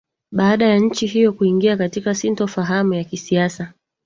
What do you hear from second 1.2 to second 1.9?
kuingia